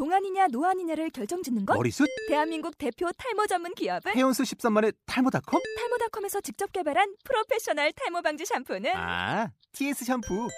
[0.00, 1.74] 동안이냐 노안이냐를 결정짓는 것?
[1.74, 2.06] 머리숱?
[2.28, 5.62] 대한민국 대표 탈모 전문 기업은 헤어수 13만의 탈모닷컴?
[5.78, 10.48] 탈모닷컴에서 직접 개발한 프로페셔널 탈모 방지 샴푸는 아, TS 샴푸.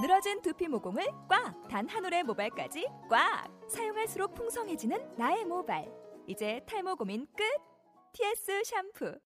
[0.00, 1.66] 늘어진 두피 모공을 꽉!
[1.68, 3.48] 단 한 올의 모발까지 꽉!
[3.68, 5.90] 사용할수록 풍성해지는 나의 모발.
[6.28, 7.42] 이제 탈모 고민 끝!
[8.12, 9.18] TS 샴푸.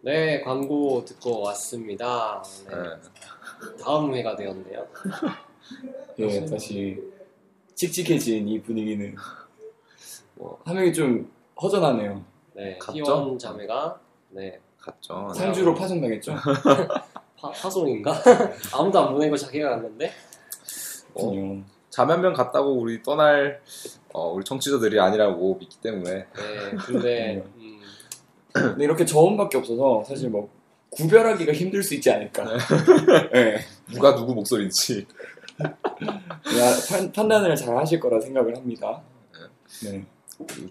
[0.00, 2.42] 네, 광고 듣고 왔습니다.
[2.66, 3.82] 네.
[3.84, 4.88] 다음 회가 되었네요.
[6.20, 6.98] 예, 다시
[7.78, 9.14] 칙칙해진 이 분위기는
[10.34, 11.30] 뭐 화면이 좀
[11.62, 12.24] 허전하네요.
[12.54, 12.98] 네, 갔죠?
[12.98, 14.00] 희원 자매가
[14.30, 15.32] 네 갔죠.
[15.32, 16.34] 상주로 파손당했죠?
[17.38, 18.12] 파, 파송인가?
[18.74, 20.12] 아무도 안 보내고 자기가 갔는데
[21.14, 21.64] 어.
[21.90, 23.62] 잠한명 갔다고 우리 떠날
[24.12, 26.26] 어, 우리 청취자들이 아니라고 믿기 때문에 네,
[26.84, 27.80] 근데 음,
[28.52, 30.50] 근데 이렇게 저음밖에 없어서 사실 뭐
[30.90, 32.44] 구별하기가 힘들 수 있지 않을까.
[33.32, 33.58] 네.
[33.92, 35.37] 누가 누구 목소리인지 야,
[36.88, 39.02] 판, 판단을 잘 하실 거라 생각을 합니다.
[39.84, 40.04] 네.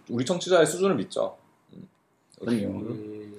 [0.10, 1.38] 우리 청취자의 수준을 믿죠.
[2.40, 2.80] 그럼요.
[2.80, 3.38] 음,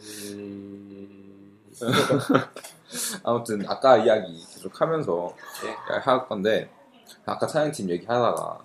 [3.22, 5.70] 아무튼 아까 이야기 계속 하면서 네.
[6.00, 6.68] 할 건데
[7.24, 8.62] 아까 찬양팀 얘기하다가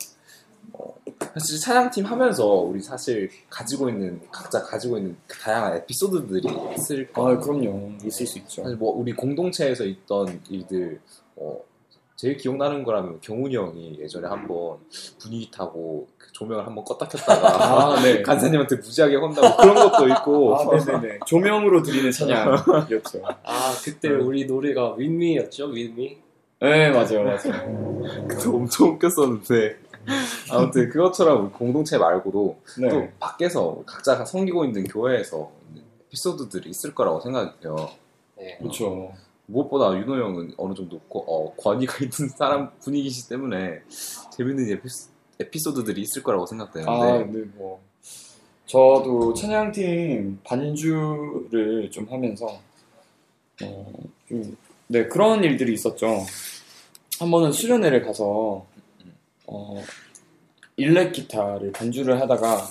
[0.73, 0.95] 어,
[1.33, 7.15] 사실 찬양팀 하면서 우리 사실 가지고 있는 각자 가지고 있는 그 다양한 에피소드들이 있을 아,
[7.15, 7.39] 거예요.
[7.39, 7.91] 그럼요.
[8.03, 8.63] 있을 수 있죠.
[8.63, 10.99] 사실 뭐 우리 공동체에서 있던 일들
[11.35, 11.59] 어,
[12.23, 14.77] 제일 기억나는 거라면 경훈이 형이 예전에 한번
[15.19, 18.21] 분위기 타고 그 조명을 한번 껐다 켰다가 아, 네.
[18.23, 21.19] 간사님한테 무지하게 혼나고 그런 것도 있고 아, 네네네.
[21.25, 23.23] 조명으로 드리는 찬양이었죠.
[23.43, 26.17] 아 그때 우리 노래가 윈미였죠, 윈미.
[26.61, 28.01] 네, 맞아요, 맞아요.
[28.29, 29.79] 그거 엄청 웃겼었는데
[30.49, 33.11] 아무튼 그것처럼 공동체 말고도 또 네.
[33.19, 35.51] 밖에서 각자가 섬기고 있는 교회에서
[36.07, 37.75] 에피소드들이 있을 거라고 생각이 돼요.
[38.37, 38.55] 네.
[38.59, 39.11] 그렇죠.
[39.45, 43.81] 무엇보다 윤호 형은 어느 정도 고- 어, 권위가 있는 사람 분위기시기 때문에
[44.37, 47.81] 재밌는 에피소, 에피소드들이 있을 거라고 생각되는데 아, 네, 뭐.
[48.65, 52.59] 저도 찬양팀 반주를 좀 하면서,
[53.63, 53.93] 어,
[54.27, 56.25] 좀, 네, 그런 일들이 있었죠.
[57.19, 58.65] 한 번은 수련회를 가서,
[59.45, 59.83] 어,
[60.77, 62.67] 일렉 기타를 반주를 하다가,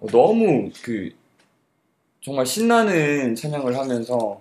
[0.00, 1.10] 어, 너무 그,
[2.22, 4.40] 정말 신나는 찬양을 하면서,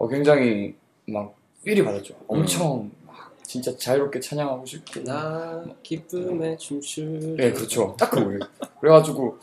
[0.00, 0.74] 어, 굉장히
[1.06, 2.14] 막, feel이 받았죠.
[2.26, 5.04] 엄청, 막, 진짜 자유롭게 찬양하고 싶고.
[5.04, 7.36] 나 기쁨에 춤추.
[7.36, 7.94] 네, 그렇죠.
[7.98, 8.38] 딱 그거예요.
[8.80, 9.38] 그래가지고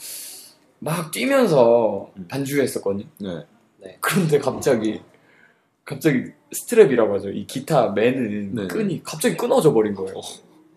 [0.80, 2.28] 막 뛰면서 음.
[2.28, 3.06] 반주했었거든요.
[3.20, 3.98] 네.
[4.02, 5.00] 그런데 갑자기
[5.86, 7.30] 갑자기 스트랩이라고 하죠.
[7.30, 8.68] 이 기타 매는 네.
[8.68, 10.20] 끈이 갑자기 끊어져 버린 거예요.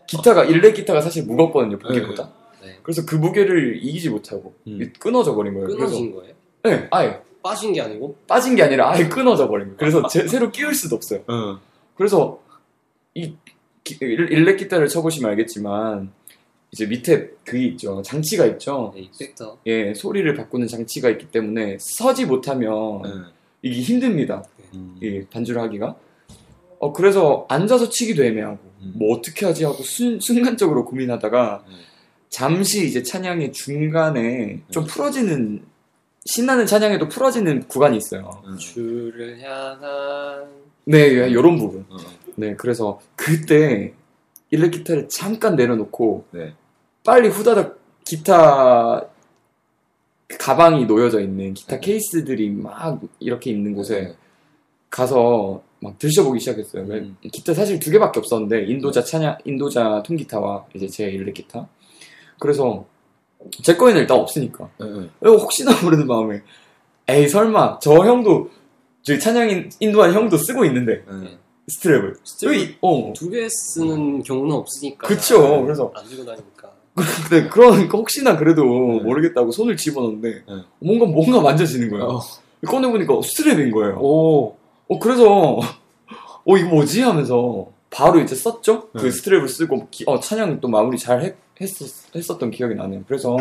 [0.07, 2.31] 기타가 일렉 기타가 사실 무겁거든요, 무게보다.
[2.63, 2.79] 네.
[2.83, 4.93] 그래서 그 무게를 이기지 못하고 음.
[4.99, 5.69] 끊어져 버린 거예요.
[5.69, 6.35] 끊어진 거예요?
[6.61, 8.17] 그래서 네, 아예 빠진 게 아니고?
[8.27, 9.77] 빠진 게 아니라 아예 끊어져 버린 거예요.
[9.79, 11.21] 그래서 제- 새로 끼울 수도 없어요.
[11.31, 11.59] 응.
[11.97, 12.41] 그래서
[13.15, 13.35] 이
[13.85, 16.11] 기- 일- 일렉 기타를 쳐보시면 알겠지만
[16.73, 18.01] 이제 밑에 그게 있죠.
[18.03, 18.93] 장치가 있죠.
[18.95, 19.59] 네, 이펙터.
[19.67, 23.25] 예, 소리를 바꾸는 장치가 있기 때문에 서지 못하면 응.
[23.63, 24.45] 이게 힘듭니다.
[24.75, 24.97] 음.
[25.03, 25.97] 이 반주를 하기가.
[26.79, 28.93] 어, 그래서 앉아서 치기도 애매하고, 음.
[28.97, 31.73] 뭐 어떻게 하지 하고 순, 순간적으로 고민하다가 음.
[32.31, 35.63] 잠시 이제 찬양의 중간에 좀 풀어지는,
[36.27, 38.43] 신나는 찬양에도 풀어지는 구간이 있어요.
[38.47, 38.57] 응.
[38.57, 40.47] 주를 향한
[40.85, 41.87] 네, 이런 부분.
[41.91, 41.97] 응.
[42.37, 43.95] 네, 그래서 그때
[44.51, 46.55] 일렉 기타를 잠깐 내려놓고 네.
[47.05, 49.07] 빨리 후다닥 기타
[50.39, 51.81] 가방이 놓여져 있는 기타 네.
[51.81, 54.15] 케이스들이 막 이렇게 있는 곳에 네.
[54.91, 56.85] 가서 막 드셔보기 시작했어요.
[56.87, 57.17] 왜- 음.
[57.33, 61.69] 기타 사실 두 개밖에 없었는데 인도자 찬양, 인도자 통기타와 이제 제 일렉 기타.
[62.39, 62.87] 그래서
[63.63, 65.11] 제 거에는 일단 없으니까 응.
[65.25, 66.43] 어, 혹시나 모르는 마음에
[67.09, 68.51] 에이 설마 저 형도
[69.03, 71.39] 저희 찬양인 인도한 형도 쓰고 있는데 응.
[71.71, 75.07] 스트랩을 스트랩을 여기 어두개 쓰는 경우는 없으니까.
[75.07, 75.63] 그쵸.
[75.63, 76.71] 그래서 안 들고 다니니까.
[76.95, 79.01] 근데 그러니까 혹시나 그래도 네.
[79.05, 80.55] 모르겠다고 손을 집어넣는데 네.
[80.81, 82.05] 뭔가 뭔가 만져지는 거예요.
[82.07, 82.21] 어.
[82.67, 83.99] 꺼내보니까 스트랩인 거예요.
[84.01, 84.57] 오.
[84.89, 85.61] 어 그래서
[86.45, 88.89] 어 이거 뭐지 하면서 바로 이제 썼죠.
[88.93, 89.09] 그 네.
[89.09, 93.05] 스트랩을 쓰고 기- 어, 찬양 또 마무리 잘 했, 했었, 했었던 기억이 나네요.
[93.07, 93.37] 그래서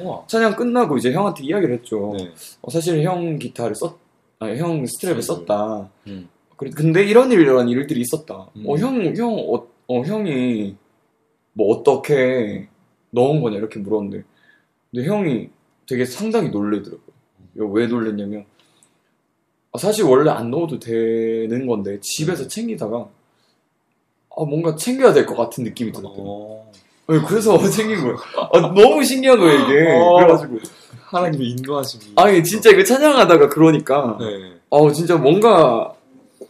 [0.00, 0.24] 우와.
[0.28, 2.14] 찬양 끝나고 이제 형한테 이야기를 했죠.
[2.16, 2.30] 네.
[2.62, 3.98] 어, 사실 형 기타를 썼,
[4.38, 5.20] 아니, 형 스트랩을.
[5.22, 5.90] 썼다.
[6.06, 6.28] 음.
[6.56, 8.48] 그래- 근데 이런 일 이런 일들이 있었다.
[8.56, 8.64] 음.
[8.66, 10.76] 어 형 형 어, 어, 형이
[11.54, 12.68] 뭐 어떻게
[13.10, 14.22] 넣은 거냐 이렇게 물었는데
[14.92, 15.48] 근데 형이
[15.88, 17.00] 되게 상당히 놀래더라고요.
[17.72, 18.44] 왜 놀랬냐면
[19.72, 23.08] 아, 사실 원래 안 넣어도 되는 건데 집에서 챙기다가
[24.36, 26.69] 아, 뭔가 챙겨야 될 것 같은 느낌이 들었대요.
[27.10, 27.12] 어.
[27.12, 28.16] 네, 그래서 챙긴 거예요.
[28.52, 29.90] 아, 너무 신기한 거예요 이게.
[29.92, 30.16] 어.
[30.16, 30.58] 그래가지고
[31.06, 32.12] 하나님의 인도하심이.
[32.16, 34.52] 아니 진짜 이거 찬양하다가 그러니까 네.
[34.68, 35.92] 어 진짜 뭔가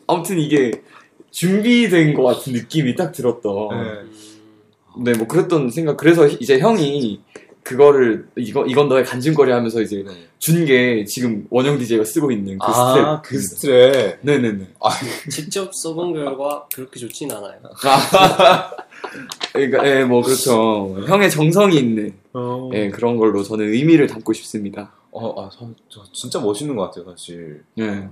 [0.07, 0.83] 아무튼 이게
[1.31, 3.69] 준비된 것 같은 느낌이 딱 들었던.
[3.71, 3.77] 네.
[3.77, 5.97] 음, 네, 뭐 그랬던 생각.
[5.97, 7.21] 그래서 이제 형이
[7.63, 10.13] 그거를 이거 이건 너의 간증거리 하면서 이제 네.
[10.39, 13.07] 준게 지금 원영 DJ가 쓰고 있는 그 스트랩.
[13.07, 14.19] 아, 그 스트랩.
[14.23, 14.69] 네네네.
[15.31, 17.61] 직접 써본 결과 그렇게 좋진 않아요.
[19.53, 21.05] 그러니까 예, 뭐 그렇죠.
[21.07, 24.93] 형의 정성이 있는 어, 예, 그런 걸로 저는 의미를 담고 싶습니다.
[25.11, 27.65] 어, 아, 저, 저 진짜 멋있는 것 같아요, 사실.
[27.79, 28.09] 예.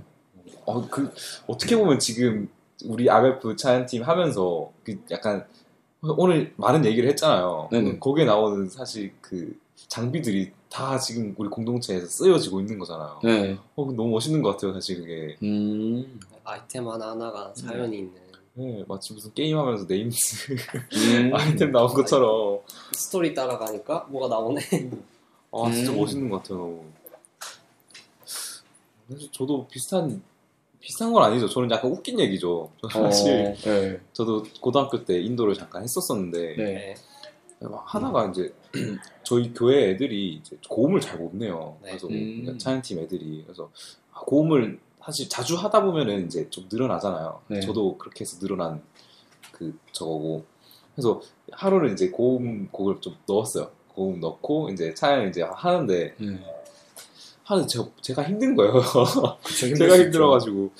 [0.65, 1.11] 어, 그,
[1.47, 2.49] 어떻게 보면 지금
[2.85, 5.45] 우리 아베프 찬양팀 하면서 그 약간
[6.01, 7.69] 오늘 많은 얘기를 했잖아요.
[7.71, 7.99] 네네.
[7.99, 9.57] 거기에 나오는 사실 그
[9.87, 13.19] 장비들이 다 지금 우리 공동체에서 쓰여지고 있는 거잖아요.
[13.23, 13.57] 네.
[13.75, 15.37] 어, 너무 멋있는 것 같아요, 사실 그게.
[15.43, 16.19] 음.
[16.43, 21.31] 아이템 하나하나가 사연이 있는 네, 마치 무슨 게임하면서 네임스 음.
[21.35, 22.59] 아이템 나온 것처럼.
[22.93, 24.61] 스토리 따라가니까 뭐가 나오네.
[25.51, 25.97] 아, 진짜 음.
[25.97, 26.85] 멋있는 것 같아요, 너무.
[29.09, 30.21] 사실 저도 비슷한,
[30.79, 31.47] 비슷한 건 아니죠.
[31.49, 32.71] 저는 약간 웃긴 얘기죠.
[32.81, 33.99] 저는 사실, 어, 네.
[34.13, 36.95] 저도 고등학교 때 인도를 잠깐 했었었는데, 네.
[37.61, 38.53] 막 하나가 이제
[39.23, 41.77] 저희 교회 애들이 이제 고음을 잘 못 내요.
[41.81, 41.89] 네.
[41.89, 42.41] 그래서 음.
[42.41, 43.69] 그러니까 차연팀 애들이 그래서
[44.13, 47.41] 아, 고음을 사실 자주 하다 보면은 이제 좀 늘어나잖아요.
[47.47, 47.59] 네.
[47.59, 48.81] 저도 그렇게 해서 늘어난
[49.51, 50.45] 그 저거고
[50.95, 51.21] 그래서
[51.51, 53.71] 하루는 이제 고음 곡을 좀 넣었어요.
[53.89, 56.39] 고음 넣고 이제 차연 이제 하는데 네.
[57.49, 58.73] 하는 저 제가 힘든 거예요.
[58.73, 59.37] 그쵸,
[59.75, 60.71] 제가 수 힘들어가지고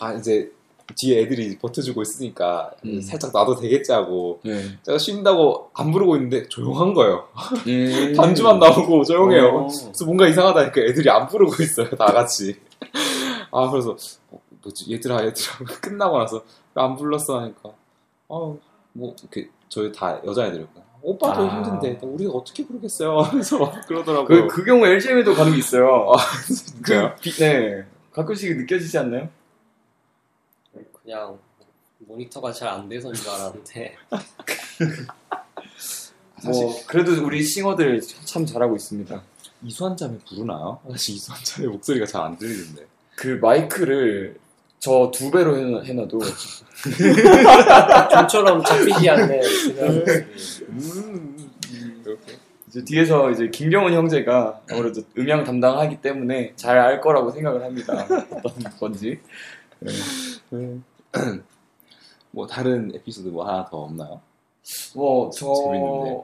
[0.00, 0.50] 아 이제
[0.96, 3.00] 뒤에 애들이 버텨주고 있으니까 음.
[3.00, 4.40] 살짝 놔도 되겠지 하고.
[4.44, 4.60] 네.
[4.82, 7.28] 제가 쉰다고 안 부르고 있는데 조용한 거예요.
[7.68, 8.14] 음.
[8.18, 9.46] 반주만 나오고 조용해요.
[9.46, 9.68] 어.
[9.68, 11.90] 그래서 뭔가 이상하다니까 애들이 안 부르고 있어요.
[11.90, 12.56] 다 같이.
[13.52, 13.96] 아 그래서
[14.30, 16.42] 어, 뭐지 얘들아 얘들아 끝나고 나서
[16.74, 17.70] 왜안 불렀어 하니까
[18.26, 18.58] 어뭐
[18.98, 21.56] 이렇게 저희 다 여자애들이었고 오빠도 아.
[21.64, 24.48] 힘든데 우리가 어떻게 부르겠어요 하면서 막 그, 그러더라고요.
[24.48, 26.12] 그 경우 LGM에도 가는 게 있어요.
[26.52, 27.14] 진짜요?
[27.14, 27.84] 그, 비- 네.
[28.12, 29.28] 가끔씩 느껴지지 않나요?
[31.02, 31.38] 그냥
[32.00, 33.96] 모니터가 잘 안 돼서인 줄 알았는데
[36.44, 39.22] 뭐, 그래도 우리 싱어들 참 잘하고 있습니다.
[39.62, 40.80] 이수한 자매 부르나요?
[40.90, 42.84] 사실 이수한 자매 목소리가 잘 안 들리는데.
[43.14, 44.38] 그 마이크를
[44.86, 46.20] 저 두 배로 해놔- 해놔도
[48.12, 49.18] 좀처럼 잡히지 그냥
[50.68, 51.50] 음,
[52.04, 52.36] 이렇게.
[52.68, 58.06] 이제 뒤에서 이제 김경훈 형제가 아무래도 음향 담당하기 때문에 잘 알 거라고 생각을 합니다.
[58.44, 59.18] 어떤 건지.
[59.80, 59.90] 네.
[62.30, 64.20] 뭐 다른 에피소드 뭐 하나 더 없나요?
[64.94, 66.22] 뭐, 저, 재밌는데.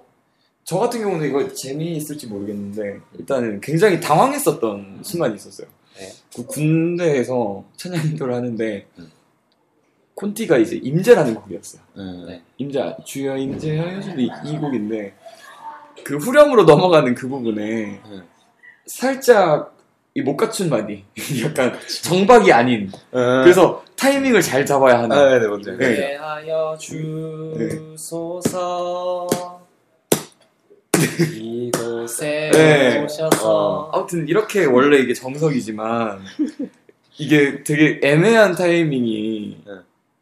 [0.64, 5.66] 저 같은 경우는 이거 재미있을지 모르겠는데, 일단은 굉장히 당황했었던 순간이 있었어요.
[5.98, 6.12] 네.
[6.34, 9.10] 그 군대에서 찬양 인도를 하는데, 음.
[10.14, 11.82] 콘티가 이제 임재라는 곡이었어요.
[12.26, 12.42] 네.
[12.58, 15.14] 임재, 주여 임재하여 이, 이 곡인데,
[16.04, 18.00] 그 후렴으로 넘어가는 그 부분에, 네.
[18.86, 19.72] 살짝
[20.14, 21.04] 이 못 갖춘 말이
[21.42, 21.72] 약간
[22.02, 25.70] 정박이 아닌 그래서 그래서 타이밍을 잘 잡아야 하는 아, 네, 뭔지.
[25.72, 25.94] 네.
[25.96, 26.76] 대하여
[27.98, 29.26] 주소서
[31.34, 33.02] 이곳에 네.
[33.04, 36.20] 오셔서 아무튼 이렇게 원래 이게 정석이지만
[37.18, 39.72] 이게 되게 애매한 타이밍이 네.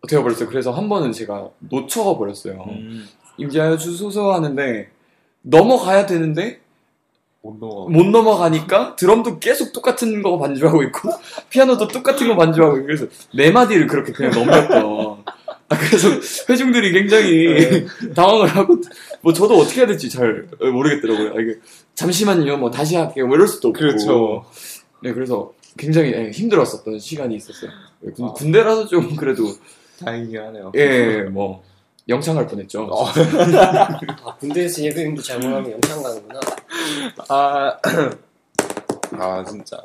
[0.08, 0.48] 되어버렸어요.
[0.48, 2.64] 그래서 한 번은 제가 놓쳐버렸어요.
[2.68, 3.06] 음,
[3.36, 4.88] 임자여 주소서 하는데
[5.42, 6.60] 넘어가야 되는데
[7.42, 7.88] 못 넘어.
[7.88, 11.10] 못 넘어가니까 드럼도 계속 똑같은 거 반주하고 있고
[11.48, 15.32] 피아노도 똑같은 거 반주하고 있고 그래서 네 마디를 그렇게 그냥 넘겼던 아,
[15.76, 16.08] 그래서
[16.48, 18.80] 회중들이 굉장히 당황을 하고
[19.20, 21.30] 뭐 저도 어떻게 해야 될지 잘 모르겠더라고요.
[21.36, 21.58] 아, 이게
[21.94, 23.78] 잠시만요, 뭐 다시 할게요, 뭐 이럴 수도 없고.
[23.78, 24.44] 그렇죠.
[25.02, 27.70] 네, 그래서 굉장히 예, 힘들었었던 시간이 있었어요.
[28.06, 28.32] 예, 군, 아.
[28.32, 29.44] 군대라서 좀 그래도
[30.04, 30.72] 다행이긴 하네요.
[30.74, 31.62] 예, 뭐
[32.08, 32.82] 영창할 뻔했죠.
[32.82, 33.06] 어.
[34.24, 36.40] 아 군대에서 예배님도 잘못하면 영창 가는구나
[37.28, 37.76] 아,
[39.12, 39.76] 아 진짜.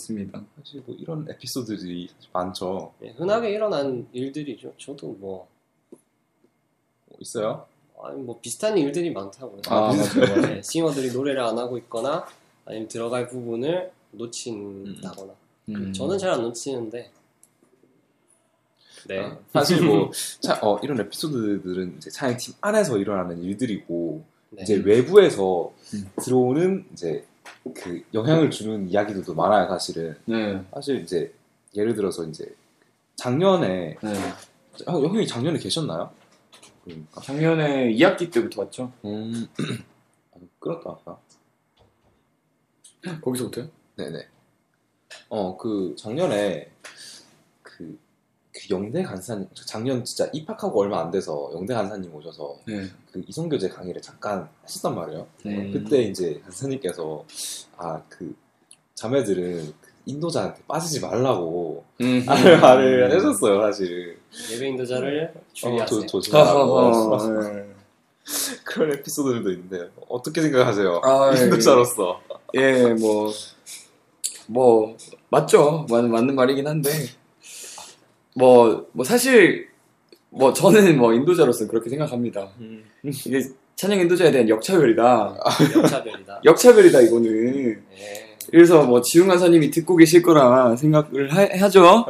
[0.00, 0.40] 그렇습니다.
[0.56, 2.94] 사실 뭐 이런 에피소드들이 많죠.
[3.02, 5.48] 예, 흔하게 일어난 일들이죠 저도 뭐뭐
[7.18, 7.66] 있어요?
[8.02, 10.40] 아니 뭐 비슷한 일들이 많다고요 아, 맞아요.
[10.46, 12.24] 네, 싱어들이 노래를 안 하고 있거나
[12.64, 15.34] 아니면 들어갈 부분을 놓친다거나
[15.70, 15.92] 음.
[15.92, 17.10] 저는 잘 안 놓치는데
[19.08, 24.62] 네 아, 사실 뭐 차, 어, 이런 에피소드들은 이제 차양 팀 안에서 일어나는 일들이고 네.
[24.62, 26.10] 이제 외부에서 음.
[26.22, 27.26] 들어오는 이제
[27.74, 29.68] 그 영향을 주는 이야기들도 많아요.
[29.68, 31.32] 사실은 네, 사실 이제
[31.74, 32.54] 예를 들어서 이제
[33.16, 34.14] 작년에 네.
[34.86, 36.10] 아, 형이 작년에 계셨나요?
[36.84, 38.92] 그러니까 작년에 2학기 때부터 왔죠.
[39.04, 39.46] 음
[40.32, 41.18] 아, 끌었다 아까
[43.20, 43.68] 거기서부터요?
[43.96, 44.26] 네네
[45.28, 46.70] 어 그 작년에
[47.62, 47.98] 그, 그
[48.70, 52.84] 영대 간사님 작년 진짜 입학하고 얼마 안 돼서 영대 간사님 오셔서 네.
[53.12, 55.26] 그 이성교제 강의를 잠깐 하셨단 말이에요.
[55.46, 55.70] 음.
[55.72, 57.24] 그때 이제 간사님께서
[57.76, 58.34] 아 그
[58.94, 62.22] 자매들은 그 인도자한테 빠지지 말라고 음.
[62.26, 64.18] 말을 해줬어요 사실.
[64.52, 65.84] 예배 인도자를 주의하세요.
[65.84, 67.66] 어, 조- 아, 조심하라고 아, 네.
[68.64, 71.00] 그런 에피소드들도 있는데 어떻게 생각하세요?
[71.02, 71.44] 아, 예.
[71.44, 72.20] 인도자로서.
[72.54, 73.32] 예, 뭐,
[74.46, 74.96] 뭐,
[75.30, 75.86] 맞죠.
[75.88, 76.90] 맞, 맞는 말이긴 한데,
[78.40, 79.68] 뭐, 뭐, 사실,
[80.30, 82.48] 뭐, 저는 뭐, 인도자로서 는 그렇게 생각합니다.
[83.04, 83.42] 이게
[83.76, 85.38] 찬양 인도자에 대한 역차별이다.
[85.76, 86.40] 역차별이다.
[86.44, 87.82] 역차별이다, 이거는.
[87.90, 88.36] 네.
[88.50, 92.06] 그래서 뭐, 지훈 간사님이 듣고 계실 거라 생각을 하, 죠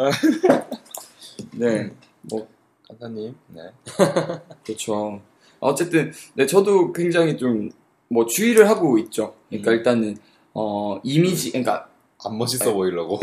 [1.52, 1.90] 네,
[2.22, 2.46] 뭐,
[2.88, 3.34] 간사님.
[3.49, 3.62] 네.
[4.64, 5.20] 그렇죠.
[5.58, 7.70] 어쨌든, 네, 저도 굉장히 좀,
[8.08, 9.34] 뭐, 주의를 하고 있죠.
[9.49, 9.76] 그러니까 음.
[9.76, 10.16] 일단은,
[10.54, 11.88] 어, 이미지, 그러니까,
[12.25, 13.18] 안 멋있어 보이려고.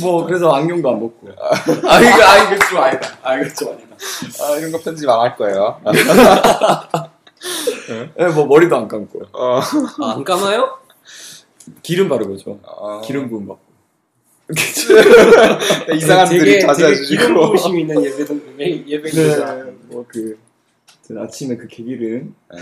[0.00, 1.28] 뭐 그래서 안경도 안 벗고
[1.88, 3.96] 아 이거 아 이거 좀 아니다 아 이거 좀 아니다
[4.42, 5.80] 아, 이런 거 편집 안 할 거예요.
[8.18, 9.60] 예, 뭐 머리도 안 감고 어.
[9.60, 10.78] 아, 안 감아요?
[11.82, 13.00] 기름 바르고 죠 어.
[13.04, 13.62] 기름 부음 받고
[15.94, 17.46] 이상한 되게, 들이 자주 되게 기름 해주시고.
[17.48, 18.24] 부으심 있는 예배
[18.58, 19.54] 예배 예배 인도자.
[19.54, 20.38] 네 뭐그
[21.18, 22.58] 아침에 그 개기름 네.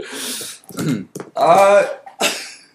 [1.34, 1.84] 아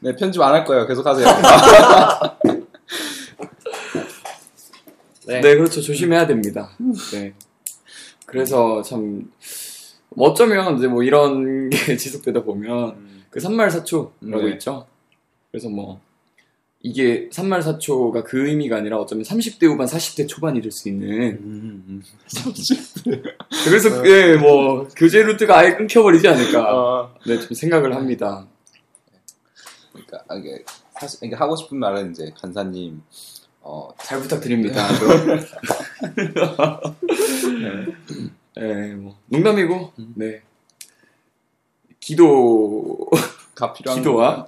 [0.01, 0.85] 네, 편집 안 할 거예요.
[0.85, 1.25] 계속 하세요.
[5.27, 5.41] 네.
[5.41, 5.81] 네, 그렇죠.
[5.81, 6.71] 조심해야 됩니다.
[7.11, 7.33] 네.
[8.25, 9.31] 그래서 참,
[10.09, 14.51] 뭐 어쩌면 이제 뭐 이런 게 지속되다 보면 그 산말사초라고 네.
[14.53, 14.87] 있죠.
[15.51, 15.99] 그래서 뭐
[16.81, 21.09] 이게 산말사초가 그 의미가 아니라 어쩌면 30대 후반, 40대 초반이 될 수 있는.
[21.41, 22.03] 음,
[23.65, 26.75] 그래서 예, 뭐 교제 루트가 아예 끊겨버리지 않을까.
[26.75, 27.15] 어.
[27.25, 28.45] 네, 좀 생각을 합니다.
[29.91, 30.63] 그러니까 아, 이게
[30.99, 33.01] 사실 이게 하고 싶은 말은 이제 간사님
[33.61, 34.87] 어, 잘 부탁드립니다.
[38.55, 40.41] 네, 뭐 농담이고, 네.
[41.99, 43.09] 기도
[43.55, 44.47] 가 필요한 기도와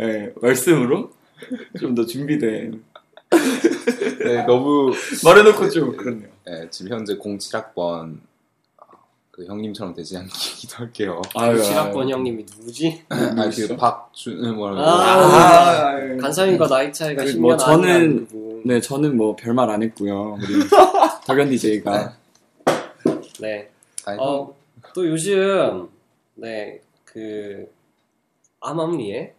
[0.00, 1.10] 예, 말씀으로
[1.80, 2.84] 좀 더 준비된
[4.20, 4.92] 네, 너무
[5.24, 6.28] 말해놓고 좀 그렇네요.
[6.46, 8.20] 네, 지금 현재 07학번
[9.38, 11.22] 그 형님처럼 되지 않게 기도할게요.
[11.36, 13.04] 아유, 7학번 형님이 누구지?
[13.08, 16.16] 아 그 박준 뭐라고 아, 아유.
[16.18, 18.62] 간사님과 나이 차이가 그 10년 뭐 저는-.
[18.66, 20.36] 네, 저는 뭐 별말 안 했고요.
[20.40, 20.46] 우리
[21.24, 22.16] 덕현 DJ가
[23.38, 23.70] 네.
[24.06, 24.56] 아이고, 어,
[24.92, 25.88] 또 요즘
[26.34, 27.70] 네, 그
[28.58, 29.34] 암암리에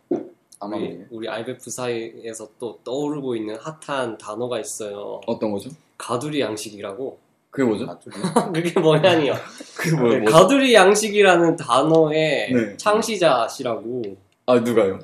[0.61, 5.19] 우리, 우리 IBF 사이에서 또 떠오르고 있는 핫한 단어가 있어요.
[5.27, 5.69] 어떤 거죠?
[5.97, 7.17] 가두리 양식이라고.
[7.51, 7.87] 그게 뭐죠?
[8.53, 9.33] 그게 뭐냐니요.
[9.75, 12.77] 그게 뭐, 네, 뭐 가두리 양식이라는 단어의 네.
[12.77, 14.03] 창시자시라고
[14.45, 14.99] 아 누가요?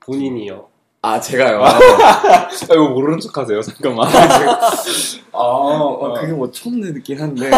[0.00, 0.68] 본인이요.
[1.02, 1.64] 아 제가요.
[1.64, 3.60] 아, 이거 모르는 척 하세요.
[3.62, 4.06] 잠깐만.
[5.32, 7.50] 아 어, 그게 뭐 처음 듣긴 한데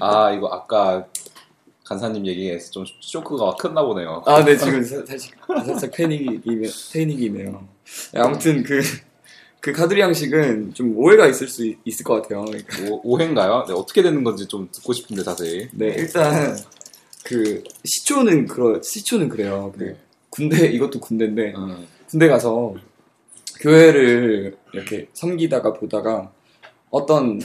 [0.00, 1.04] 아, 이거 아까
[1.84, 4.22] 간사님 얘기에서 좀 쇼크가 컸나 보네요.
[4.26, 5.32] 아 네 지금 사- 사실
[5.66, 6.42] 살짝 패닉이
[6.92, 7.66] 패닉이네요.
[8.12, 8.80] 네, 아무튼 그.
[9.68, 12.46] 그 가두리 양식은 좀 오해가 있을 수 있, 을것 같아요.
[12.46, 13.66] 그러니까 오, 오해인가요?
[13.68, 15.68] 네, 어떻게 되는 건지 좀 듣고 싶은데 자세히.
[15.72, 16.56] 네, 일단
[17.22, 19.74] 그 시초는 그러 시초는 그래요.
[19.76, 19.96] 그 네.
[20.30, 22.76] 군대 이것도 군대인데 음, 군대 가서
[23.60, 26.32] 교회를 이렇게 섬기다가 보다가
[26.88, 27.38] 어떤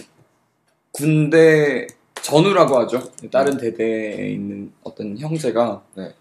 [0.94, 1.88] 군대
[2.22, 3.12] 전우라고 하죠.
[3.32, 6.13] 다른 대대에 있는 어떤 형제가 네.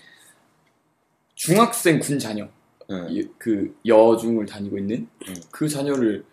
[1.37, 2.49] 중학생 군 자녀
[2.93, 3.07] 네.
[3.11, 5.35] 이- 그 여중을 다니고 있는 음.
[5.51, 6.25] 그 자녀를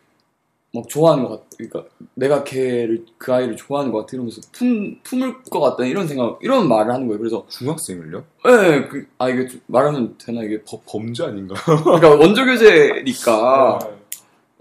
[0.71, 5.41] 막 좋아하는 것 같, 그러니까 내가 걔를 그 아이를 좋아하는 것 같아 이러면서 품 품을
[5.43, 7.17] 것 같다 이런 생각 이런 말을 하는 거예요.
[7.17, 8.23] 그래서 중학생을요?
[8.47, 11.55] 예, 그, 아 이게 좀 말하면 되나 이게 법, 범죄 아닌가?
[11.65, 13.79] 그러니까 원조 교재니까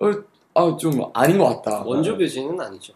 [0.01, 0.09] 네.
[0.55, 1.83] 아좀 아닌 것 같다.
[1.85, 2.95] 원조 교진은 아니죠.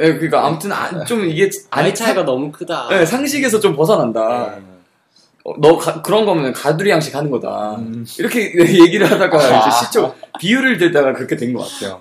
[0.00, 2.88] 예, 그러니까 아무튼 아, 좀 이게 나이 아니 차이가 너무 크다.
[2.92, 4.56] 예, 상식에서 좀 벗어난다.
[4.56, 4.62] 네.
[5.50, 7.76] 어, 너 가- 그런 거면 가두리 양식 하는 거다.
[7.76, 8.04] 음.
[8.18, 8.52] 이렇게
[8.84, 12.00] 얘기를 하다가 이제 시초 비유를 들다가 그렇게 된 것 같아요.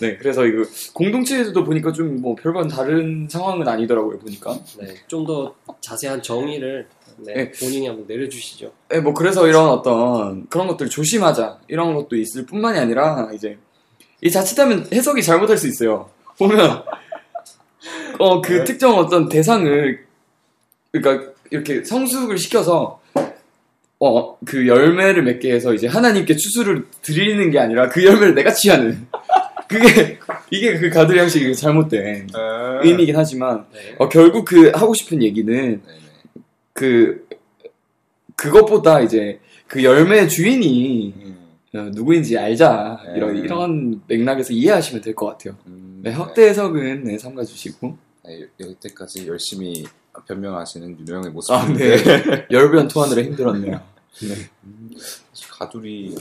[0.00, 0.62] 네, 그래서 이거
[0.94, 4.58] 공동체에서도 보니까 좀 뭐 별반 다른 상황은 아니더라고요 보니까.
[4.78, 6.86] 네, 좀 더 자세한 정의를
[7.18, 7.50] 네, 네.
[7.52, 8.72] 본인이 한번 내려주시죠.
[8.88, 13.58] 네, 뭐 그래서 이런 어떤 그런 것들 조심하자 이런 것도 있을 뿐만이 아니라 이제
[14.22, 16.08] 이 자칫하면 해석이 잘못할 수 있어요.
[16.38, 16.82] 보면
[18.18, 18.64] 어그 네.
[18.64, 20.06] 특정 어떤 대상을
[20.92, 23.00] 그러니까 이렇게 성숙을 시켜서
[23.98, 29.06] 어 그 열매를 맺게 해서 이제 하나님께 추수를 드리는 게 아니라 그 열매를 내가 취하는
[29.68, 30.18] 그게
[30.50, 32.28] 이게 그 가두리 양식이 잘못된
[32.82, 33.94] 의미이긴 하지만 네.
[33.98, 35.98] 어, 결국 그 하고 싶은 얘기는 네네.
[36.72, 37.28] 그
[38.36, 41.36] 그것보다 이제 그 열매의 주인이 음,
[41.74, 43.12] 어, 누구인지 알자 네.
[43.18, 45.56] 이런 이런 맥락에서 이해하시면 될 것 같아요.
[45.66, 49.84] 음, 네, 확대 해석은 네, 삼가 주시고 네, 여태까지 열심히
[50.26, 52.46] 변명하시는 윤호영의 아, 모습인데 네.
[52.50, 53.80] 열변 토하느라 힘들었네요.
[54.22, 54.34] 네.
[54.64, 54.90] 음,
[55.50, 56.14] 가두리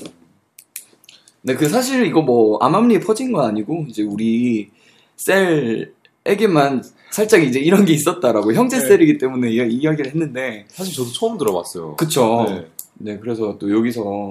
[1.41, 4.69] 네, 그 사실 이거 뭐 암암리에 퍼진 건 아니고 이제 우리
[5.15, 8.85] 셀에게만 살짝 이제 이런 게 있었다라고 형제 네.
[8.85, 11.95] 셀이기 때문에 이, 이야기를 했는데 사실 저도 처음 들어봤어요.
[11.95, 12.45] 그쵸.
[12.47, 12.67] 네.
[13.01, 14.29] 네, 그래서 또 여기서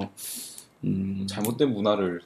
[0.83, 2.21] 음, 잘못된 문화를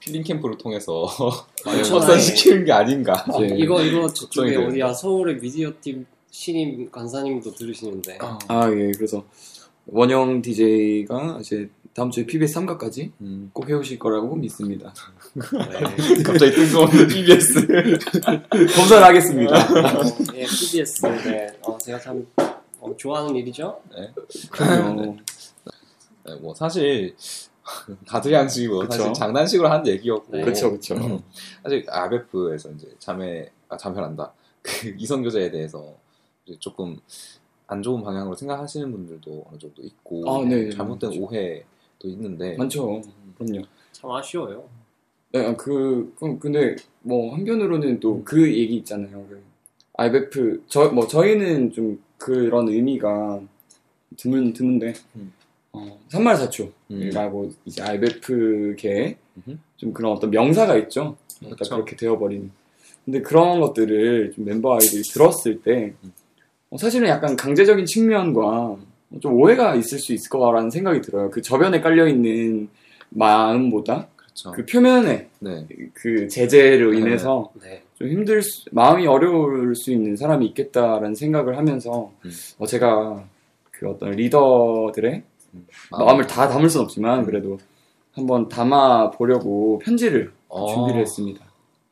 [0.00, 1.06] 필링 캠프를 통해서.
[1.64, 3.24] 확산시키는 게 아닌가.
[3.56, 8.92] 이거 이거 저쪽에 어디야 서울의 미디어 팀 신임 간사님도 들으시는데 아, 예.
[8.92, 9.24] 그래서
[9.86, 13.50] 원영 DJ가 이제 다음 주에 PBS 3가까지 음.
[13.54, 14.92] 꼭 해오실 거라고 믿습니다.
[15.34, 16.20] 네.
[16.22, 17.66] 갑자기 뜬금없는 TBS.
[18.76, 19.54] 검사를 하겠습니다.
[19.54, 20.02] 어,
[20.34, 21.46] 예, PBS 네.
[21.62, 22.26] 어, 제가 참
[22.80, 23.80] 어, 좋아하는 일이죠.
[24.50, 25.16] 그럼요.
[26.26, 27.14] 네, 뭐 사실
[27.62, 28.90] 그쵸.
[28.90, 30.44] 사실 장난식으로 한 얘기였고 네.
[30.44, 31.22] 그쵸, 그쵸.
[31.62, 35.96] 사실 아베프에서 이제 자매 아 자매란다 그 이성교제에 대해서
[36.58, 36.98] 조금
[37.66, 40.70] 안 좋은 방향으로 생각하시는 분들도 어느 정도 있고 아, 네.
[40.70, 41.22] 잘못된 맞죠.
[41.22, 41.64] 오해도
[42.08, 43.02] 있는데 많죠.
[43.38, 43.64] 그럼요.
[43.92, 44.68] 참 아쉬워요.
[45.32, 49.26] 네, 아, 그, 그- 근데 뭐 한편으로는 또 그 얘기 있잖아요.
[49.28, 49.42] 그
[49.94, 53.40] IMF 저뭐 저희는 좀 그런 의미가
[54.16, 55.32] 드문 드문데 음.
[55.72, 57.54] 어, 산말사초라고 음.
[57.64, 59.58] 이제 IMF계 음흠.
[59.76, 61.16] 좀 그런 어떤 명사가 있죠.
[61.38, 61.74] 그러니까 그쵸.
[61.74, 62.50] 그렇게 되어버린.
[63.04, 66.12] 근데 그런 것들을 좀 멤버 아이들이 들었을 때 음.
[66.70, 68.76] 어, 사실은 약간 강제적인 측면과
[69.20, 71.30] 좀 오해가 있을 수 있을 거라는 생각이 들어요.
[71.30, 72.68] 그 저변에 깔려 있는
[73.10, 74.52] 마음보다 그렇죠.
[74.52, 75.66] 그 표면에 네.
[75.94, 76.98] 그 제재로 네.
[76.98, 77.82] 인해서 네.
[77.94, 82.30] 좀 힘들 수, 마음이 어려울 수 있는 사람이 있겠다라는 생각을 하면서 음.
[82.58, 83.24] 어, 제가
[83.70, 85.22] 그 어떤 리더들의
[85.54, 85.66] 음.
[85.92, 87.58] 마음을 다 담을 순 없지만 그래도
[88.12, 90.74] 한번 담아 보려고 편지를 어.
[90.74, 91.44] 준비를 했습니다.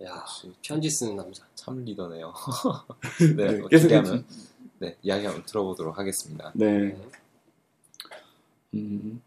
[0.04, 0.24] 야
[0.62, 1.44] 편지 쓰는 남자.
[1.54, 2.34] 참 리더네요.
[3.36, 4.24] 네, 네, 어떻게 계속 하면
[4.78, 6.52] 네 이야기 한번 들어보도록 하겠습니다.
[6.54, 6.96] 네.
[8.74, 9.22] 음,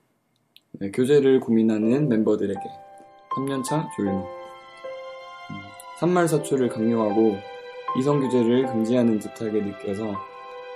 [0.73, 2.59] 네, 교제를 고민하는 멤버들에게
[3.35, 5.55] 3년차 조윤호 음,
[5.99, 7.37] 산말사초를 강요하고
[7.97, 10.13] 이성교제를 금지하는 듯하게 느껴서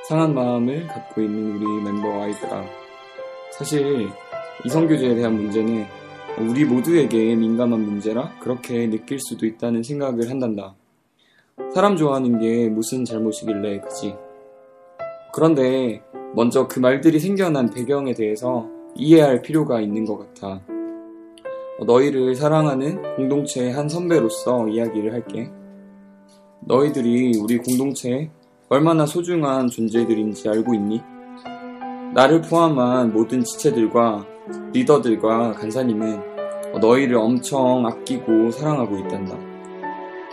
[0.07, 2.65] 상한 마음을 갖고 있는 우리 멤버 아이들아
[3.51, 4.09] 사실
[4.65, 5.85] 이성교제에 대한 문제는
[6.39, 10.75] 우리 모두에게 민감한 문제라 그렇게 느낄 수도 있다는 생각을 한단다
[11.73, 14.15] 사람 좋아하는 게 무슨 잘못이길래 그지
[15.33, 16.01] 그런데
[16.35, 20.61] 먼저 그 말들이 생겨난 배경에 대해서 이해할 필요가 있는 것 같아.
[21.79, 25.49] 어, 너희를 사랑하는 공동체의 한 선배로서 이야기를 할게.
[26.61, 28.29] 너희들이 우리 공동체에
[28.69, 31.01] 얼마나 소중한 존재들인지 알고 있니?
[32.13, 34.25] 나를 포함한 모든 지체들과
[34.73, 36.21] 리더들과 간사님은
[36.73, 39.37] 어, 너희를 엄청 아끼고 사랑하고 있단다.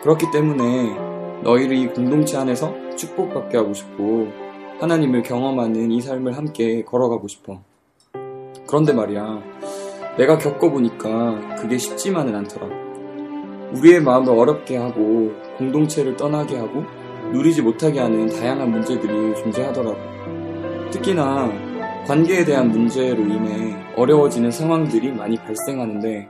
[0.03, 0.95] 그렇기 때문에
[1.43, 4.48] 너희를 이 공동체 안에서 축복받게 하고 싶고
[4.81, 7.61] 하나님을 경험하는 이 삶을 함께 걸어가고 싶어.
[8.67, 9.43] 그런데 말이야,
[10.17, 12.69] 내가 겪어보니까 그게 쉽지만은 않더라.
[13.75, 16.85] 우리의 마음을 어렵게 하고 공동체를 떠나게 하고
[17.33, 19.99] 누리지 못하게 하는 다양한 문제들이 존재하더라고.
[20.91, 21.51] 특히나
[22.07, 26.29] 관계에 대한 문제로 인해 어려워지는 상황들이 많이 발생하는데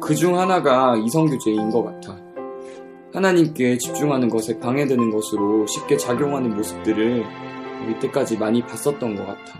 [0.00, 2.16] 그중 하나가 이성교제인 것 같아.
[3.12, 7.24] 하나님께 집중하는 것에 방해되는 것으로 쉽게 작용하는 모습들을
[7.92, 9.58] 이때까지 많이 봤었던 것 같아.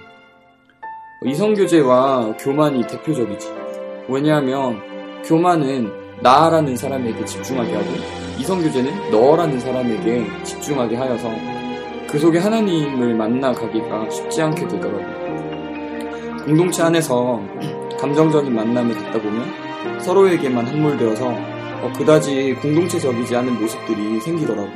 [1.25, 3.49] 이성교제와 교만이 대표적이지.
[4.09, 4.81] 왜냐하면
[5.25, 7.87] 교만은 나라는 사람에게 집중하게 하고
[8.39, 11.31] 이성교제는 너라는 사람에게 집중하게 하여서
[12.09, 15.05] 그 속에 하나님을 만나가기가 쉽지 않게 되더라고.
[16.45, 17.41] 공동체 안에서
[17.99, 24.69] 감정적인 만남을 갖다 보면 서로에게만 함몰되어서 어, 그다지 공동체적이지 않은 모습들이 생기더라고.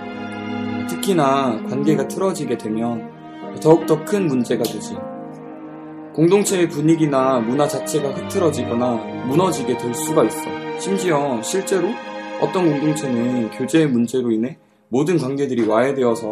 [0.88, 3.17] 특히나 관계가 틀어지게 되면
[3.60, 4.96] 더욱더 큰 문제가 되지.
[6.14, 8.94] 공동체의 분위기나 문화 자체가 흐트러지거나
[9.26, 10.50] 무너지게 될 수가 있어.
[10.78, 11.88] 심지어 실제로
[12.40, 16.26] 어떤 공동체는 교제의 문제로 인해 모든 관계들이 와해되어서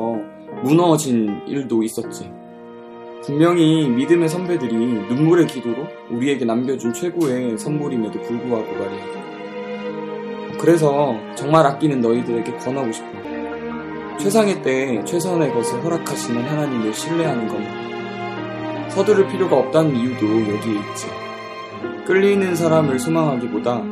[0.63, 2.31] 무너진 일도 있었지.
[3.23, 9.27] 분명히 믿음의 선배들이 눈물의 기도로 우리에게 남겨준 최고의 선물임에도 불구하고 말이야.
[10.59, 13.36] 그래서 정말 아끼는 너희들에게 권하고 싶어.
[14.19, 18.91] 최상의 때 최선의 것을 허락하시는 하나님을 신뢰하는 것만.
[18.91, 21.07] 서두를 필요가 없다는 이유도 여기에 있지.
[22.07, 23.83] 끌리는 사람을 소망하기보다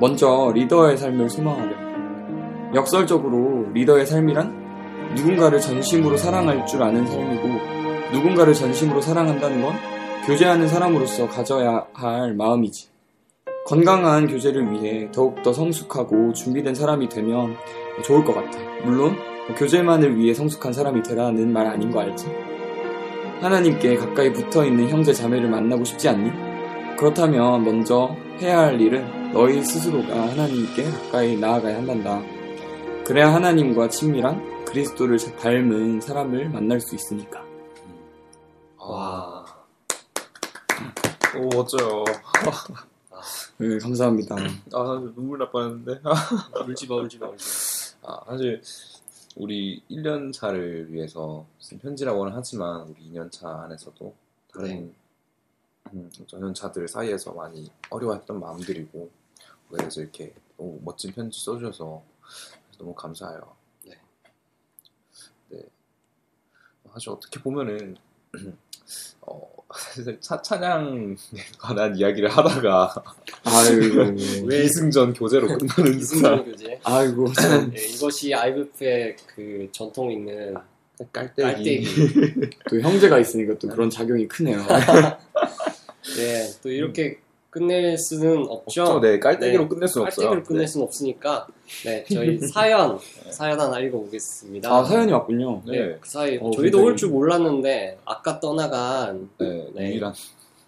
[0.00, 2.74] 먼저 리더의 삶을 소망하려.
[2.74, 7.48] 역설적으로 리더의 삶이란 누군가를 전심으로 사랑할 줄 아는 삶이고
[8.12, 9.74] 누군가를 전심으로 사랑한다는 건
[10.26, 12.88] 교제하는 사람으로서 가져야 할 마음이지.
[13.64, 17.54] 건강한 교제를 위해 더욱더 성숙하고 준비된 사람이 되면
[18.02, 18.58] 좋을 것 같아.
[18.84, 19.16] 물론
[19.56, 22.26] 교제만을 위해 성숙한 사람이 되라는 말 아닌 거 알지?
[23.40, 26.30] 하나님께 가까이 붙어 있는 형제 자매를 만나고 싶지 않니?
[26.98, 32.20] 그렇다면 먼저 해야 할 일은 너희 스스로가 하나님께 가까이 나아가야 한단다.
[33.04, 37.42] 그래야 하나님과 친밀한 그리스도를 닮은 사람을 만날 수 있으니까.
[38.76, 39.44] 와.
[41.36, 42.04] 오 멋져요.
[43.58, 44.36] 네, 감사합니다.
[44.72, 46.00] 아 눈물 날 뻔했는데.
[46.66, 48.60] 울지 마, 울지 마, 울지 아, 사실
[49.38, 54.12] 우리 1년 차를 위해서 쓴 편지라고는 하지만 우리 2년 차 안에서도
[54.52, 54.92] 다른
[55.92, 59.08] 음, 전년차들 사이에서 많이 어려워했던 마음들이고
[59.70, 62.02] 그래서 이렇게 너무 멋진 편지 써주셔서
[62.78, 63.56] 너무 감사해요.
[63.84, 64.00] 네.
[65.50, 65.62] 네.
[66.92, 67.96] 사실 어떻게 보면은
[69.22, 69.52] 어,
[70.20, 71.14] 차, 찬양에
[71.58, 72.94] 관한 이야기를 하다가
[73.44, 74.14] 아이고,
[74.46, 75.96] 왜- 이승전 교재로 끝나는 마.
[75.98, 76.80] 이승전 교재.
[76.84, 77.70] 아이고, 참.
[77.70, 80.54] 네, 이것이 IVF의 그 전통 있는
[81.12, 81.86] 깔때기.
[81.86, 82.50] 깔때기.
[82.70, 84.58] 또 형제가 있으니까 또 그런 작용이 크네요.
[86.16, 87.18] 네, 또 이렇게
[87.50, 88.82] 끝낼 수는 없죠.
[88.82, 89.00] 없죠.
[89.00, 90.26] 네, 깔때기로 네, 끝낼 수는 없어요.
[90.28, 91.46] 깔때기로 끝낼 수는 없으니까,
[91.84, 92.98] 네, 저희 사연,
[93.30, 94.70] 사연 하나 읽어보겠습니다.
[94.70, 95.62] 아, 사연이 왔군요.
[95.66, 95.72] 네.
[95.80, 99.90] 네, 그 사이, 어, 저희도 굉장히- 올줄 몰랐는데, 아까 떠나간 네, 네.
[99.92, 100.12] 유일한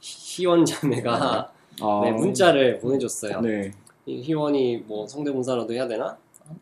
[0.01, 3.40] 희원 자매가 아, 네, 문자를 보내줬어요.
[3.43, 3.73] 네.
[4.07, 6.16] 이 희원이 뭐 성대모사라도 해야 되나?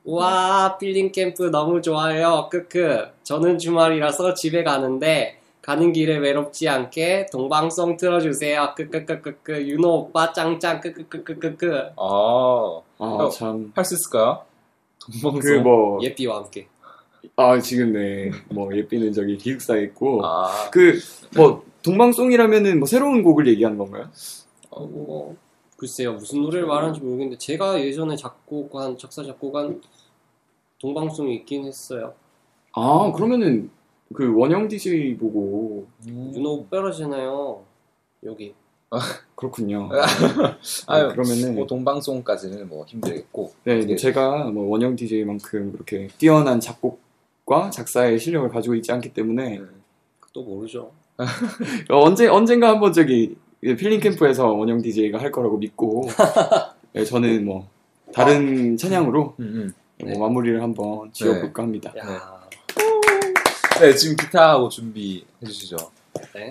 [0.04, 2.48] 와 필링 캠프 너무 좋아요.
[2.50, 3.06] 크크.
[3.22, 5.37] 저는 주말이라서 집에 가는데
[5.68, 8.72] 가는 길에 외롭지 않게 동방송 틀어주세요.
[8.74, 13.28] 크크크크크 윤호 오빠 짱짱 크크크크크크 아, 아, 어.
[13.28, 13.70] 참.
[13.74, 14.44] 할 수 있을까요?
[14.98, 15.40] 동방송.
[15.40, 16.68] 그 뭐, 예삐와 함께.
[17.36, 18.30] 아, 지금 네.
[18.48, 20.24] 뭐, 예삐는 저기 기숙사에 있고.
[20.24, 20.98] 아, 그,
[21.36, 24.08] 뭐, 동방송이라면은 뭐 새로운 곡을 얘기하는 건가요?
[24.70, 25.36] 어, 뭐,
[25.76, 29.82] 글쎄요 무슨 노래를 말하는지 모르겠는데 제가 예전에 작곡한 작사 작곡한
[30.80, 32.14] 동방송이 있긴 했어요.
[32.72, 33.70] 아, 그러면은
[34.14, 36.32] 그 원영 DJ 보고 음.
[36.34, 37.62] 윤호 오빠라잖아요.
[38.24, 38.54] 여기.
[39.34, 39.90] 그렇군요.
[40.86, 43.52] 아유, 네, 그러면은 뭐 동방송까지는 뭐 힘들겠고.
[43.64, 43.96] 네, 네.
[43.96, 49.82] 제가 뭐 원영 DJ만큼 그렇게 뛰어난 작곡과 작사의 실력을 가지고 있지 않기 때문에 음.
[50.32, 50.90] 또 모르죠.
[51.90, 56.08] 어, 언제 언젠가 한번 저기 필링 캠프에서 원영 DJ가 할 거라고 믿고
[56.94, 57.68] 네, 저는 뭐
[58.12, 60.18] 다른 찬양으로 음, 뭐 네.
[60.18, 61.92] 마무리를 한번 지어볼까 합니다.
[61.98, 62.37] 야,
[63.80, 65.76] 네, 지금 기타하고 준비해 주시죠.
[66.34, 66.48] 네.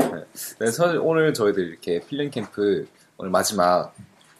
[0.59, 2.87] 네, 사실 오늘 저희들 이렇게 필링 캠프
[3.17, 3.93] 오늘 마지막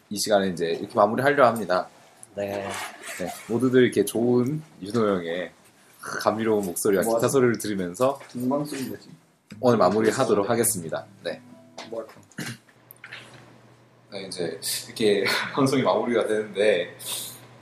[0.09, 1.89] 이 시간에 이제 이렇게 마무리하려 합니다.
[2.35, 2.69] 네.
[3.19, 5.51] 네, 모두들 이렇게 좋은 윤호 형의
[5.99, 8.19] 감미로운 목소리와 뭐 기타 소리를 들으면서?
[9.59, 11.05] 오늘 마무리하도록 하겠습니다.
[11.23, 11.41] 네.
[11.89, 12.07] 뭐?
[14.11, 16.95] 네, 이제 이렇게 방송이 마무리가 되는데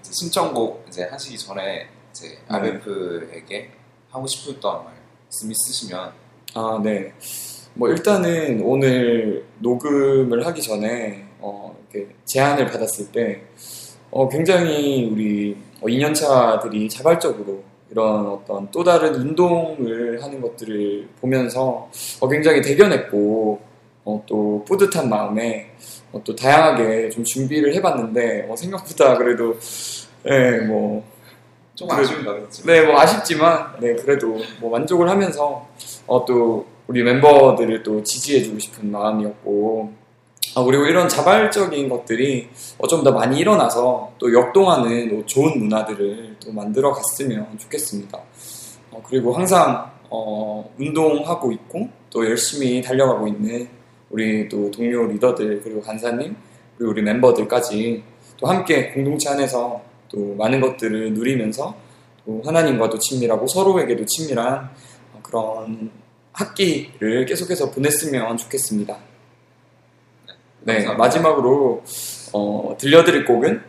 [0.02, 3.72] 이제 신청곡 이제 하시기 전에 이제 RF에게
[4.12, 4.95] 하고 싶었던 말
[5.36, 6.14] 씀 있으시면
[6.54, 7.12] 아, 네.
[7.74, 13.42] 뭐 일단은 오늘 녹음을 하기 전에 어, 이렇게 제안을 받았을 때
[14.12, 21.90] 어, 굉장히 우리 2년차들이 자발적으로 이런 어떤 또 다른 운동을 하는 것들을 보면서
[22.22, 23.60] 어, 굉장히 대견했고
[24.06, 25.72] 어, 또 뿌듯한 마음에
[26.14, 29.58] 어, 또 다양하게 좀 준비를 해봤는데 어, 생각보다 그래도
[30.28, 31.04] 예, 뭐
[31.76, 32.64] 좀 그래- 아쉬운 감이었죠.
[32.66, 35.68] 네, 뭐 아쉽지만, 네, 그래도 뭐 만족을 하면서,
[36.08, 39.92] 어, 또, 우리 멤버들을 또 지지해주고 싶은 마음이었고,
[40.56, 46.38] 아, 그리고 이런 자발적인 것들이 어, 좀 더 많이 일어나서 또 역동하는 또 좋은 문화들을
[46.40, 48.18] 또 만들어 갔으면 좋겠습니다.
[48.92, 53.68] 어, 그리고 항상, 어, 운동하고 있고, 또 열심히 달려가고 있는
[54.12, 56.36] 우리 또 동료 리더들, 그리고 간사님,
[56.78, 58.04] 그리고 우리 멤버들까지
[58.38, 59.82] 또 함께 공동체 안에서
[60.16, 61.76] 또 많은 것들을 누리면서
[62.26, 64.70] 또 하나님과도 친밀하고 서로에게도 친밀한
[65.22, 65.92] 그런
[66.32, 68.98] 학기를 계속해서 보냈으면 좋겠습니다.
[70.62, 70.98] 네, 감사합니다.
[70.98, 71.84] 마지막으로
[72.34, 73.62] 어, 들려드릴 곡은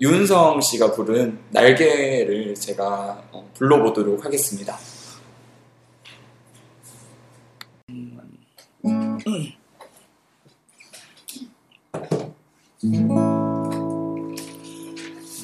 [0.00, 4.78] 윤성 씨가 부른 날개를 제가 어, 불러보도록 하겠습니다.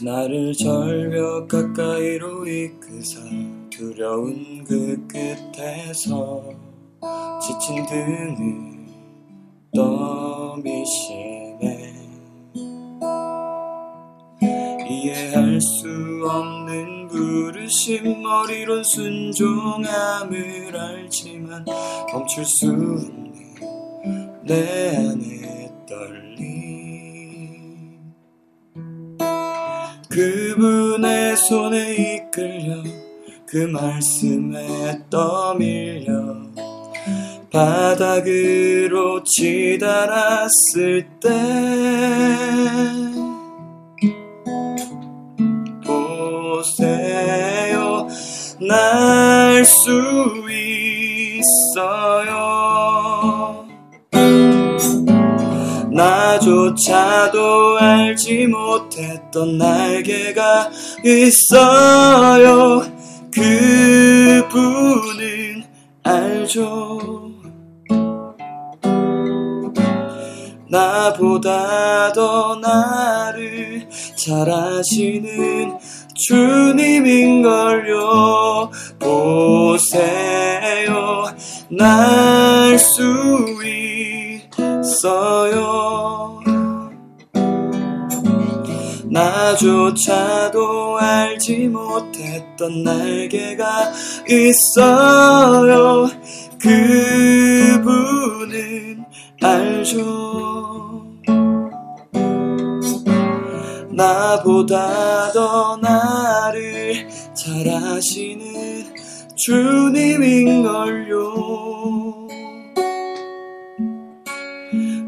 [0.03, 3.21] 나를 절벽 가까이로 이끄사
[3.69, 6.43] 두려운 그 끝에서
[7.41, 8.87] 지친 등을
[9.75, 11.21] 떠미시네.
[14.89, 15.89] 이해할 수
[16.29, 21.65] 없는 부르심 머리론 순종함을 알지만
[22.13, 23.35] 멈출 수 없는
[24.45, 25.40] 내 안의
[31.49, 32.83] 손에 이끌려
[33.47, 36.37] 그 말씀에 떠밀려
[37.51, 41.29] 바닥으로 치달았을 때
[45.85, 48.07] 보세요.
[48.61, 52.10] 날 수 있어
[56.61, 60.71] 조차도 알지 못했던 날개가
[61.03, 62.83] 있어요.
[63.33, 64.45] 그분은
[66.03, 67.31] 알죠.
[70.69, 75.79] 나보다 더 나를 잘 아시는
[76.15, 77.91] 주님인걸요.
[78.99, 79.91] 보세요.
[81.71, 83.03] 날 수
[84.83, 86.20] 있어요
[89.11, 93.93] 나조차도 알지 못했던 날개가
[94.29, 96.09] 있어요.
[96.61, 97.85] 그분은
[99.43, 101.03] 알죠.
[103.91, 108.95] 나보다 더 나를 잘 아시는
[109.37, 111.11] 주님인걸요.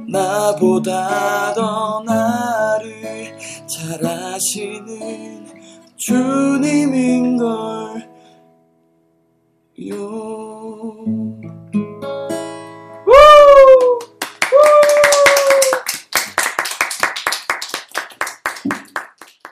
[0.09, 3.02] 나보다 더 나를
[3.93, 5.45] 잘 아시는
[5.99, 7.85] 주님인 걸요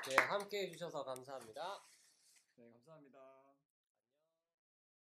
[0.09, 1.90] 네, 함께 해주셔서 감사합니다.